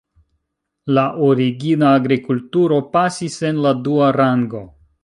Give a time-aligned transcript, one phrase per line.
[0.97, 4.69] La origina agrikulturo pasis en la dua rango.